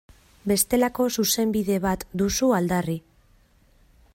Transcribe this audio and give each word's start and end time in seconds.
Bestelako 0.51 1.05
Zuzenbide 1.17 1.77
bat 1.83 2.05
duzu 2.23 2.51
aldarri. 2.61 2.97